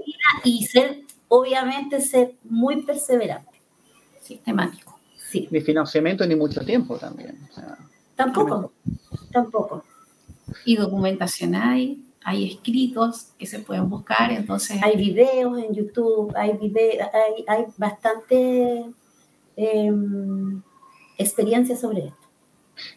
[0.44, 3.52] Y ser, obviamente, ser muy perseverante.
[4.22, 5.00] Sistemático.
[5.18, 5.48] Sí.
[5.52, 7.38] Ni financiamiento ni mucho tiempo también.
[7.50, 7.78] O sea,
[8.16, 8.72] tampoco,
[9.32, 9.84] tampoco.
[10.66, 14.82] Y documentación hay, hay escritos que se pueden buscar, entonces...
[14.84, 18.86] Hay videos en YouTube, hay, video, hay, hay bastante
[19.58, 19.92] eh,
[21.18, 22.24] experiencia sobre esto.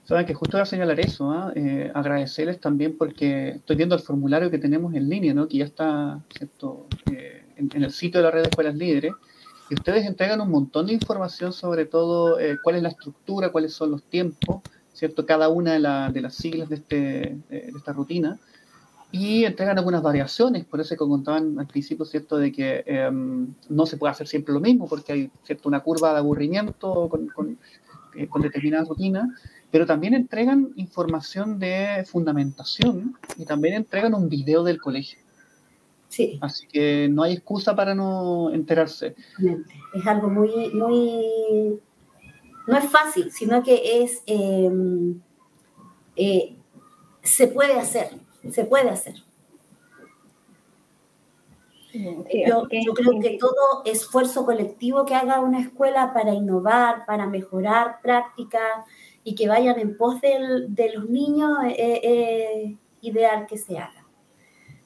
[0.04, 1.52] Saben que justo a señalar eso, ¿eh?
[1.56, 5.48] Eh, agradecerles también porque estoy viendo el formulario que tenemos en línea, ¿no?
[5.48, 6.86] que ya está ¿cierto?
[7.12, 9.12] Eh, en, el sitio de la red de escuelas líderes,
[9.68, 13.74] y ustedes entregan un montón de información sobre todo eh, cuál es la estructura, cuáles
[13.74, 15.26] son los tiempos, ¿cierto?
[15.26, 15.74] cada una
[16.10, 16.96] de las siglas de, este,
[17.50, 18.38] de esta rutina,
[19.18, 23.10] y entregan algunas variaciones, por eso que contaban al principio, ¿cierto?, de que eh,
[23.68, 27.28] no se puede hacer siempre lo mismo, porque hay, ¿cierto?, una curva de aburrimiento con,
[27.28, 27.58] con,
[28.14, 29.28] eh, con determinadas rutinas,
[29.70, 35.18] pero también entregan información de fundamentación y también entregan un video del colegio.
[36.08, 36.38] Sí.
[36.40, 39.14] Así que no hay excusa para no enterarse.
[39.94, 41.80] Es algo muy, muy,
[42.66, 44.70] no es fácil, sino que es, eh,
[46.16, 46.56] eh,
[47.22, 49.14] se puede hacer se puede hacer.
[51.92, 58.00] Yo, yo, creo que todo esfuerzo colectivo que haga una escuela para innovar, para mejorar
[58.02, 58.84] prácticas
[59.24, 63.78] y que vayan en pos del, de los niños es, eh, eh, ideal que se
[63.78, 64.06] haga.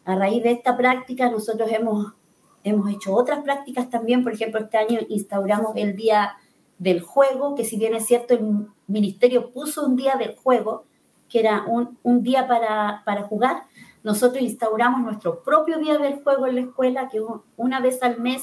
[0.04, 2.14] A raíz de esta práctica nosotros hemos,
[2.62, 6.36] hemos hecho otras prácticas también, por ejemplo, este año instauramos el Día
[6.78, 10.84] del Juego, que si bien es cierto, el Ministerio puso un Día del Juego,
[11.30, 13.62] que era un, un día para, para, jugar,
[14.02, 17.22] nosotros instauramos nuestro propio día del juego en la escuela, que
[17.56, 18.42] una vez al mes,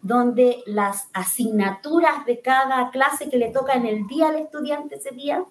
[0.00, 5.10] donde las asignaturas de cada clase que le toca en el día al estudiante ese
[5.10, 5.44] día,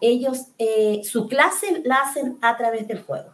[0.00, 3.32] ellos, eh, su clase la hacen a través del juego.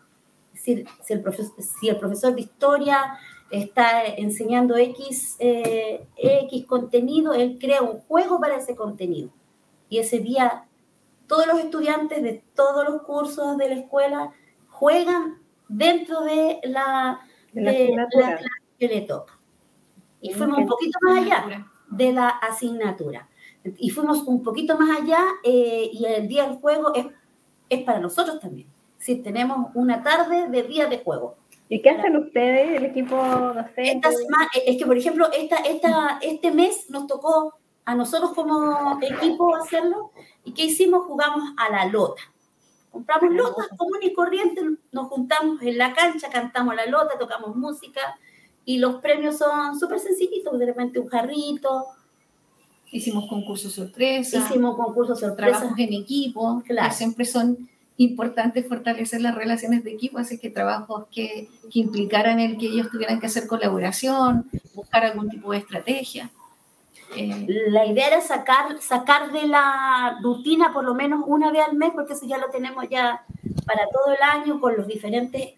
[0.53, 3.19] Es decir, si el profesor, si el profesor de historia
[3.51, 9.31] está enseñando X, eh, X contenido, él crea un juego para ese contenido.
[9.89, 10.67] Y ese día
[11.27, 14.33] todos los estudiantes de todos los cursos de la escuela
[14.69, 17.21] juegan dentro de la,
[17.53, 18.45] de la, de la clase
[18.79, 19.39] que le toca.
[20.21, 23.29] Y fuimos un poquito más allá de la asignatura.
[23.79, 27.07] Y fuimos un poquito más allá eh, y el día del juego es,
[27.69, 28.69] es para nosotros también.
[28.99, 31.37] Si tenemos una tarde de día de juego.
[31.69, 33.91] ¿Y qué hacen ustedes, el equipo docente?
[33.91, 38.99] Esta semana, es que, por ejemplo, esta, esta, este mes nos tocó a nosotros como
[39.03, 40.13] equipo hacerlo.
[40.47, 41.05] ¿Y qué hicimos?
[41.05, 42.23] Jugamos a la lota.
[42.93, 48.01] Compramos lotas comunes y corrientes, nos juntamos en la cancha, cantamos la lota, tocamos música
[48.65, 51.85] y los premios son súper sencillitos, de repente un jarrito.
[52.91, 54.39] Hicimos concursos sorpresa.
[54.39, 55.59] Hicimos concursos sorpresa.
[55.59, 56.89] Trabajos en equipo, claro.
[56.89, 62.41] que siempre son importantes fortalecer las relaciones de equipo, así que trabajos que, que implicaran
[62.41, 66.31] el que ellos tuvieran que hacer colaboración, buscar algún tipo de estrategia.
[67.15, 71.77] Eh, la idea era sacar, sacar de la rutina por lo menos una vez al
[71.77, 73.25] mes, porque eso ya lo tenemos ya
[73.65, 75.55] para todo el año con los diferentes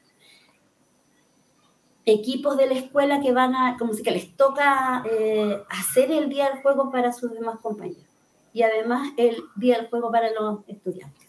[2.05, 6.29] equipos de la escuela que van a, como si que les toca eh, hacer el
[6.29, 8.05] día del juego para sus demás compañeros.
[8.53, 11.29] y además el día del juego para los estudiantes.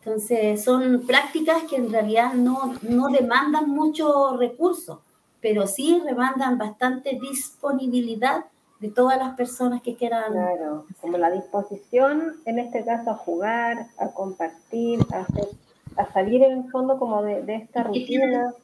[0.00, 4.98] Entonces, son prácticas que en realidad no, no demandan mucho recursos,
[5.40, 8.44] pero sí demandan bastante disponibilidad
[8.80, 10.32] de todas las personas que quieran.
[10.32, 15.48] Claro, como la disposición, en este caso, a jugar, a compartir, a, hacer,
[15.96, 18.54] a salir en el fondo como de, de esta rutina.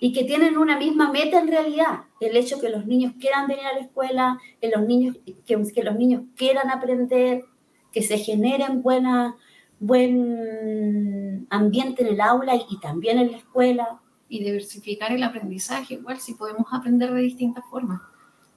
[0.00, 3.64] Y que tienen una misma meta en realidad, el hecho que los niños quieran venir
[3.64, 7.44] a la escuela, que los niños, que, que los niños quieran aprender,
[7.92, 9.36] que se generen buena,
[9.78, 14.00] buen ambiente en el aula y, y también en la escuela.
[14.28, 18.00] Y diversificar el aprendizaje, igual si podemos aprender de distintas formas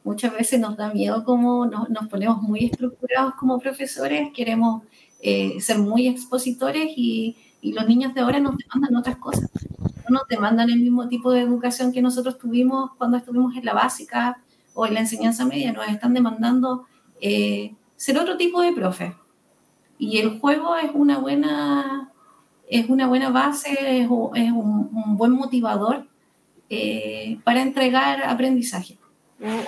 [0.05, 4.83] muchas veces nos da miedo como nos, ponemos muy estructurados como profesores, queremos
[5.19, 9.49] eh, ser muy expositores y, los niños de ahora nos demandan otras cosas.
[10.07, 13.73] No nos demandan el mismo tipo de educación que nosotros tuvimos cuando estuvimos en la
[13.73, 14.37] básica
[14.75, 16.85] o en la enseñanza media, nos están demandando
[17.19, 19.15] eh, ser otro tipo de profe.
[19.97, 22.11] Y el juego es una buena,
[22.69, 26.07] es una buena base, es, un, buen motivador
[26.69, 28.99] eh, para entregar aprendizaje.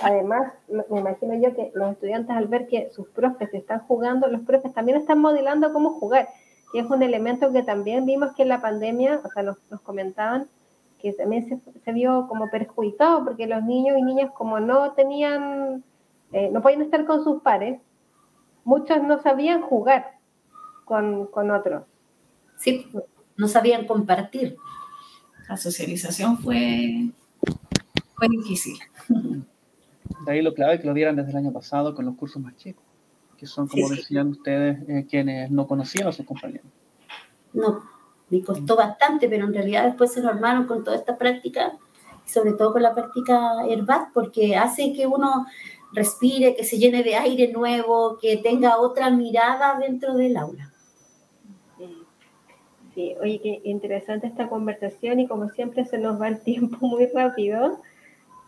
[0.02, 4.40] Además, me imagino yo que los estudiantes al ver que sus profes están jugando, los
[4.42, 6.28] profes también están modelando cómo jugar,
[6.72, 10.48] que es un elemento que también vimos que en la pandemia, o sea, nos, comentaban
[10.98, 15.84] que también se, se, vio como perjudicado porque los niños y niñas como no tenían,
[16.32, 17.80] eh, no podían estar con sus pares,
[18.64, 20.18] muchos no sabían jugar
[20.84, 21.84] con, con otros.
[22.56, 22.90] Sí,
[23.36, 24.56] no sabían compartir.
[25.48, 27.10] La socialización fue,
[28.16, 28.76] fue difícil.
[30.26, 32.56] De ahí lo clave que lo dieran desde el año pasado con los cursos más
[32.56, 32.84] chicos,
[33.36, 34.38] que son, como sí, decían sí.
[34.38, 36.66] ustedes, eh, quienes no conocían a sus compañeros.
[37.52, 37.82] No,
[38.30, 41.78] me costó bastante, pero en realidad después se normaron con toda esta práctica,
[42.24, 45.46] sobre todo con la práctica HERBAT, porque hace que uno
[45.92, 50.72] respire, que se llene de aire nuevo, que tenga otra mirada dentro del aula.
[52.94, 57.06] Sí, oye, qué interesante esta conversación y como siempre se nos va el tiempo muy
[57.06, 57.80] rápido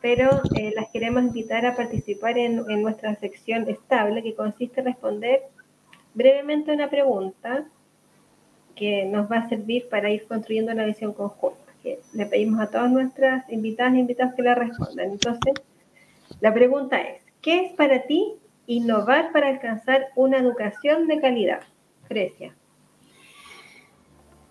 [0.00, 5.42] pero eh, las queremos invitar a participar en, nuestra sección estable, que consiste en responder
[6.14, 7.64] brevemente una pregunta
[8.74, 11.58] que nos va a servir para ir construyendo una visión conjunta.
[11.82, 15.10] Que le pedimos a todas nuestras invitadas e invitados que la respondan.
[15.10, 15.54] Entonces,
[16.40, 18.34] la pregunta es, ¿qué es para ti
[18.66, 21.60] innovar para alcanzar una educación de calidad?
[22.08, 22.54] Grecia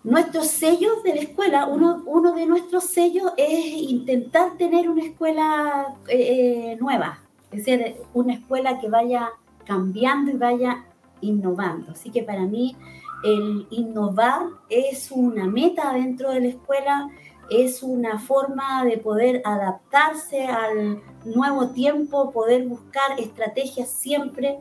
[0.02, 5.94] nuestros sellos de la escuela, uno, uno de nuestros sellos es intentar tener una escuela
[6.08, 9.30] eh, nueva, es decir, una escuela que vaya
[9.66, 10.84] cambiando y vaya
[11.20, 11.92] innovando.
[11.92, 12.76] Así que para mí
[13.22, 17.08] el innovar es una meta dentro de la escuela,
[17.50, 24.60] es una forma de poder adaptarse al nuevo tiempo, poder buscar estrategias siempre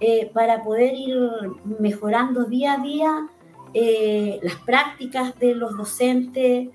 [0.00, 1.16] eh, para poder ir
[1.78, 3.30] mejorando día a día
[3.74, 6.68] eh, las prácticas de los docentes,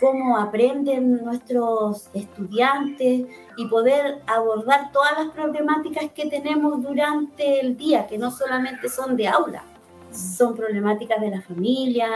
[0.00, 3.26] cómo aprenden nuestros estudiantes
[3.56, 9.16] y poder abordar todas las problemáticas que tenemos durante el día, que no solamente son
[9.16, 9.62] de aula,
[10.10, 12.08] son problemáticas de la familia,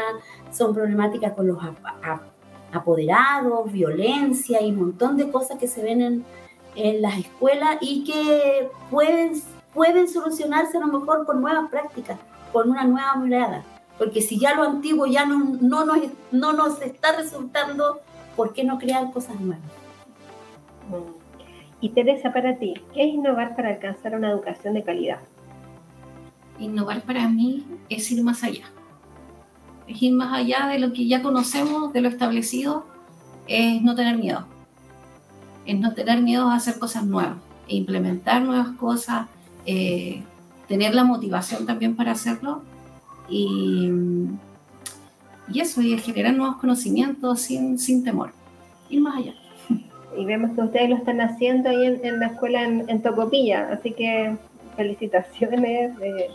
[0.51, 1.59] son problemáticas con los
[2.73, 6.25] apoderados, violencia y un montón de cosas que se ven en,
[6.75, 9.41] en las escuelas y que pueden,
[9.73, 12.19] pueden solucionarse a lo mejor con nuevas prácticas
[12.55, 13.65] con una nueva mirada.
[13.99, 15.99] Porque si ya lo antiguo ya no, no, nos,
[16.31, 18.01] no nos está resultando,
[18.37, 19.67] ¿por qué no crear cosas nuevas?
[21.81, 25.19] Y Teresa, para ti, ¿qué es innovar para alcanzar una educación de calidad?
[26.61, 28.65] Innovar para mí es ir más allá.
[29.89, 32.87] Es ir más allá de lo que ya conocemos, de lo establecido,
[33.49, 34.47] es no tener miedo.
[35.67, 37.37] Es no tener miedo a hacer cosas nuevas,
[37.69, 39.27] e implementar nuevas cosas,
[39.67, 40.23] eh,
[40.69, 42.63] tener la motivación también para hacerlo
[43.29, 43.91] y,
[45.53, 48.33] y eso, y generar nuevos conocimientos sin, sin temor,
[48.89, 49.35] ir más allá.
[50.17, 53.69] Y vemos que ustedes lo están haciendo ahí en, en la escuela en, en, Tocopilla,
[53.73, 54.37] así que
[54.77, 56.31] felicitaciones eh,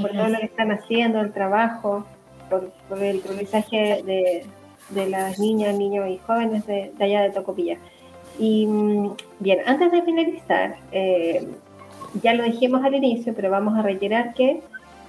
[0.00, 2.06] por todo lo que están haciendo, el trabajo,
[2.48, 4.46] por, por el aprendizaje de,
[4.90, 7.76] de, las niñas, niños y jóvenes de, de allá de Tocopilla.
[8.38, 9.10] Y mm,
[9.40, 11.46] bien, antes de finalizar, eh,
[12.20, 14.62] ya lo dijimos al inicio, pero vamos a reiterar que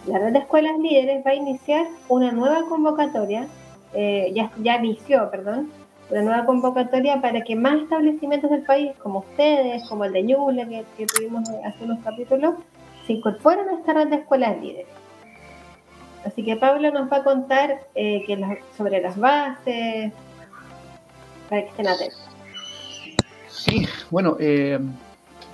[0.06, 3.48] la red de escuelas líderes va a iniciar una nueva convocatoria,
[3.94, 5.72] eh, ya, ya inició, perdón,
[6.10, 10.86] una nueva convocatoria para que más establecimientos del país, como ustedes, como el de Ñuble,
[10.98, 12.56] que, tuvimos hace unos capítulos,
[13.08, 14.88] se incorporen a esta red de escuelas líderes.
[16.26, 20.14] Así que Pablo nos va a contar eh, que la, sobre las bases,
[21.50, 22.30] para que estén atentos.
[23.48, 24.80] Sí, bueno, eh,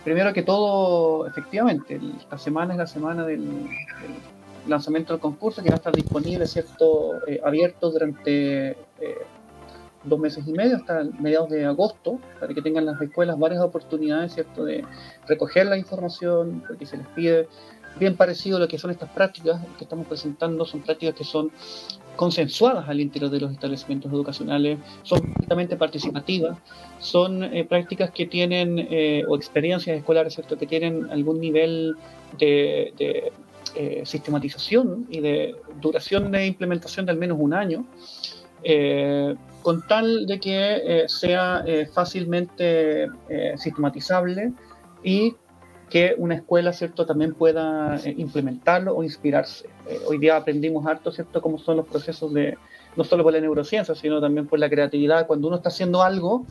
[0.03, 3.67] primero que todo, efectivamente, esta semana es la semana del,
[4.67, 7.25] lanzamiento del concurso que va a estar disponible, ¿cierto?
[7.27, 8.77] Eh, abierto durante
[10.03, 14.33] dos meses y medio hasta mediados de agosto, para que tengan las escuelas varias oportunidades,
[14.33, 14.85] ¿cierto?, de
[15.27, 17.47] recoger la información, porque se les pide
[17.97, 21.51] bien parecido a lo que son estas prácticas que estamos presentando, son prácticas que son
[22.15, 26.57] consensuadas al interior de los establecimientos educacionales, son completamente participativas,
[26.99, 31.95] son eh, prácticas que tienen, eh, o experiencias escolares, ¿cierto?, que tienen algún nivel
[32.37, 32.93] de,
[33.75, 37.85] eh, sistematización y de duración de implementación de al menos un año
[39.61, 44.53] con tal de que eh, sea eh, fácilmente eh, sistematizable
[45.03, 45.35] y
[45.89, 49.69] que una escuela, ¿cierto?, también pueda implementarlo o inspirarse.
[50.07, 52.57] hoy día aprendimos harto, ¿cierto?, cómo son los procesos de,
[52.95, 55.27] no solo por la neurociencia, sino también por la creatividad.
[55.27, 56.45] Cuando uno está haciendo algo,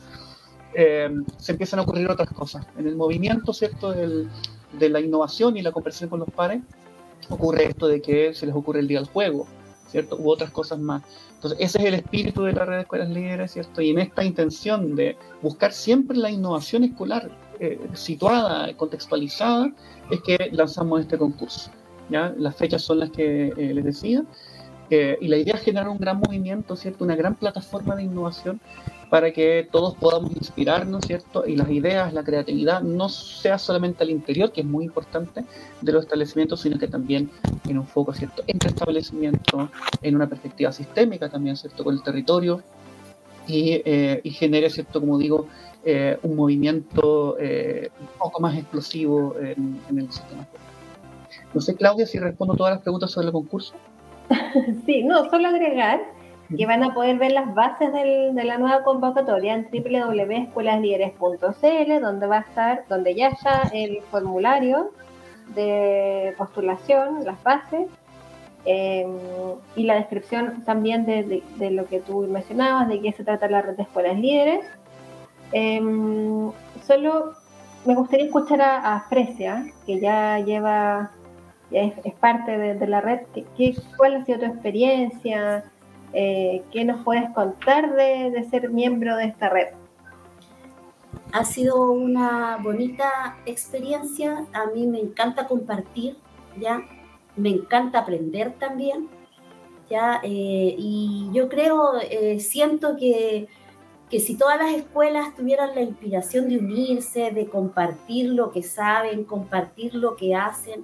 [0.73, 2.65] se empiezan a ocurrir otras cosas.
[2.77, 6.61] En el movimiento, ¿cierto?, de la innovación y la conversación con los pares,
[7.29, 9.47] ocurre esto de que se les ocurre el día del juego,
[9.87, 11.03] ¿cierto?, u otras cosas más.
[11.35, 13.81] Entonces, ese es el espíritu de la red de escuelas líderes, ¿cierto?
[13.81, 17.29] Y en esta intención de buscar siempre la innovación escolar
[17.59, 19.71] eh, situada, contextualizada,
[20.09, 21.71] es que lanzamos este concurso.
[22.09, 22.33] ¿ya?
[22.37, 24.23] Las fechas son las que eh, les decía.
[24.89, 27.03] Eh, y la idea es generar un gran movimiento, ¿cierto?
[27.03, 28.59] Una gran plataforma de innovación
[29.09, 31.45] para que todos podamos inspirarnos, ¿cierto?
[31.45, 35.45] Y las ideas, la creatividad no sea solamente al interior, que es muy importante,
[35.81, 37.29] de los establecimientos, sino que también
[37.67, 38.43] en un foco, ¿cierto?
[38.47, 39.69] Entre establecimientos,
[40.01, 41.83] en una perspectiva sistémica también, ¿cierto?
[41.83, 42.63] Con el territorio
[43.49, 44.99] y, eh, genere, ¿cierto?
[44.99, 45.47] Como digo,
[45.83, 50.45] eh, un movimiento eh, un poco más explosivo en, el sistema.
[51.53, 53.73] No sé, Claudia, si respondo todas las preguntas sobre el concurso.
[54.85, 56.01] Sí, no, solo agregar
[56.55, 62.37] que van a poder ver las bases de la nueva convocatoria en www.escuelaslíderes.cl, donde va
[62.37, 64.89] a estar, donde ya está el formulario
[65.53, 67.87] de postulación, las bases,
[68.65, 69.17] em,
[69.75, 73.61] y la descripción también de, de, lo que tú mencionabas, de qué se trata la
[73.61, 74.65] red de escuelas líderes.
[75.51, 76.51] Em,
[76.85, 77.33] solo
[77.85, 81.11] me gustaría escuchar a, a que ya lleva,
[81.71, 83.21] es, parte de, la red,
[83.57, 85.63] ¿Qué, ¿cuál ha sido tu experiencia?
[86.13, 89.67] Eh, ¿Qué nos puedes contar de, ser miembro de esta red?
[91.31, 94.45] Ha sido una bonita experiencia.
[94.53, 96.17] A mí me encanta compartir,
[96.59, 96.81] ¿ya?
[97.39, 99.09] Me encanta aprender también,
[99.89, 100.19] ¿ya?
[100.23, 103.47] Eh, y yo creo, eh, siento que,
[104.09, 109.23] que si todas las escuelas tuvieran la inspiración de unirse, de compartir lo que saben,
[109.23, 110.83] compartir lo que hacen,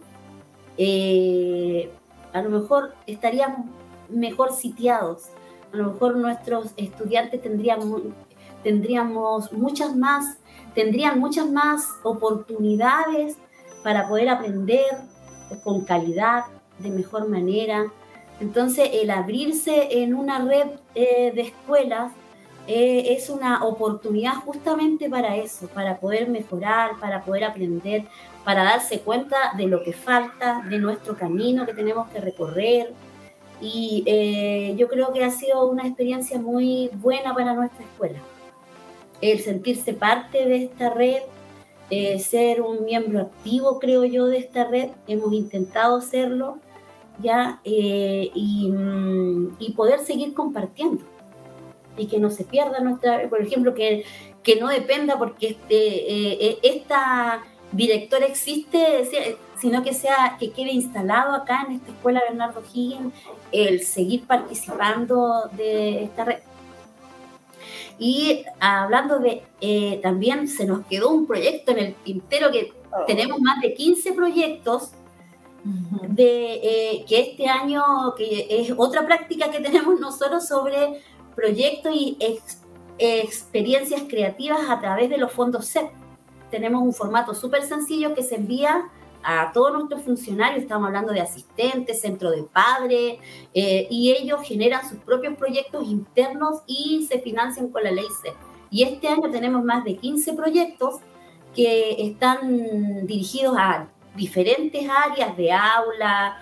[2.33, 3.67] a lo mejor estaríamos
[4.09, 5.29] mejor sitiados.
[5.73, 10.37] A lo mejor nuestros estudiantes tendríamos muchas más,
[10.73, 13.37] tendrían muchas más oportunidades
[13.83, 14.85] para poder aprender
[15.63, 16.43] con calidad,
[16.79, 17.85] de mejor manera.
[18.39, 22.11] Entonces, el abrirse en una red eh, de escuelas
[22.67, 28.05] eh, es una oportunidad justamente para eso, para poder mejorar, para poder aprender,
[28.43, 32.93] para darse cuenta de lo que falta, de nuestro camino que tenemos que recorrer,
[33.61, 38.19] y eh, yo creo que ha sido una experiencia muy buena para nuestra escuela.
[39.21, 41.21] El sentirse parte de esta red,
[41.89, 44.89] eh, ser un miembro activo, creo yo, de esta red.
[45.07, 46.57] Hemos intentado serlo
[47.19, 51.03] ya eh, mm, y, poder seguir compartiendo
[51.97, 54.03] y que no se pierda nuestra, por ejemplo, que,
[54.43, 59.07] que no dependa porque este, esta directora existe,
[59.59, 63.13] sino que sea que quede instalado acá en esta escuela Bernardo Higgins
[63.51, 66.39] el seguir participando de esta red.
[67.97, 73.05] Y hablando de, eh, también se nos quedó un proyecto en el tintero que oh.
[73.05, 74.91] tenemos más de 15 proyectos
[76.09, 77.83] de eh, que este año,
[78.15, 81.01] que es otra práctica que tenemos nosotros sobre
[81.35, 82.17] proyectos y
[82.97, 85.89] experiencias creativas a través de los fondos CEP.
[86.51, 88.89] Tenemos un formato súper sencillo que se envía
[89.25, 93.17] a todos nuestros funcionarios, estamos hablando de asistentes, centro de padres,
[93.53, 98.31] eh, y ellos generan sus propios proyectos internos y se financian con la ley C.
[98.69, 100.99] Y este año tenemos más de 15 proyectos
[101.55, 106.37] que están dirigidos a diferentes áreas de aula,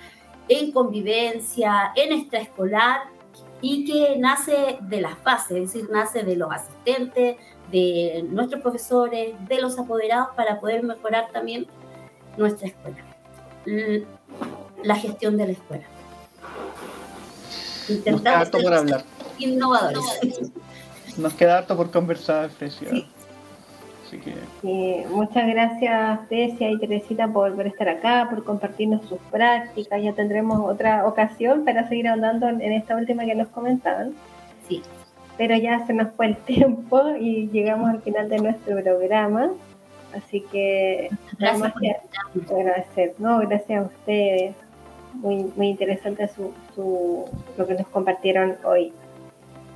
[0.50, 3.14] en convivencia, en extraescolar,
[3.62, 7.38] y que nace de las bases, es decir, nace de los asistentes,
[7.72, 11.66] de nuestros profesores, de los apoderados, para poder mejorar también
[12.38, 12.98] nuestra escuela,
[14.84, 15.84] la gestión de la escuela.
[17.90, 19.04] Nos queda harto por hablar.
[19.40, 20.52] Innovadores.
[21.18, 22.90] Nos queda harto por conversar, Fresia.
[24.06, 25.06] Así que...
[25.10, 30.02] muchas gracias, Tesia y Teresita, por, por, estar acá, por compartirnos sus prácticas.
[30.02, 34.14] Ya tendremos otra ocasión para seguir andando en, esta última que nos comentaban.
[34.68, 34.82] Sí.
[35.38, 39.52] Pero ya se nos fue el tiempo y llegamos al final de nuestro programa.
[40.16, 41.10] Así que
[41.40, 41.74] gracias
[42.48, 43.16] por agradecer.
[43.18, 44.56] No, gracias a ustedes.
[45.16, 47.26] Muy, muy interesante su, su,
[47.58, 48.94] lo que nos compartieron hoy.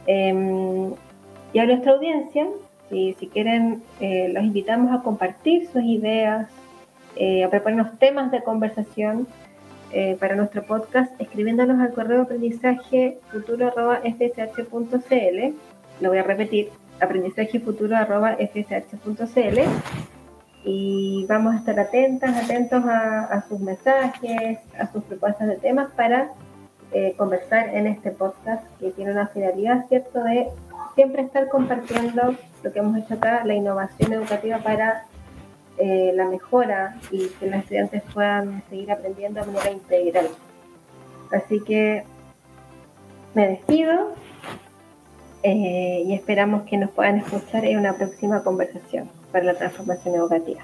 [0.08, 0.94] Em,
[1.54, 2.48] y a nuestra audiencia,
[2.90, 6.48] si, si quieren, eh, los invitamos a compartir sus ideas,
[7.16, 9.28] eh, a prepararnos temas de conversación
[9.92, 15.54] eh, para nuestro podcast, escribiéndonos al correo aprendizaje futuro.fsh.cl.
[16.02, 16.70] Lo voy a repetir,
[17.00, 19.60] aprendizaje futuro.fsh.cl.
[20.70, 26.34] Y vamos a estar atentas, atentos a, sus mensajes, a sus propuestas de temas para
[26.92, 30.50] eh, conversar en este podcast que tiene una finalidad, ¿cierto?, de
[30.94, 35.06] siempre estar compartiendo lo que hemos hecho acá, la innovación educativa para
[35.78, 40.28] eh, la mejora y que los estudiantes puedan seguir aprendiendo de manera integral.
[41.32, 42.04] Así que
[43.34, 44.16] me despido
[45.44, 50.62] eh, y esperamos que nos puedan escuchar en una próxima conversación para la transformación educativa.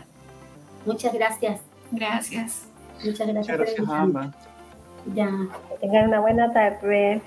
[0.85, 1.61] Muchas gracias.
[1.91, 2.63] Gracias.
[3.03, 3.57] Muchas gracias.
[3.57, 4.35] Gracias a ambas.
[5.13, 5.29] Ya.
[5.69, 7.21] Que tengan una buena tarde.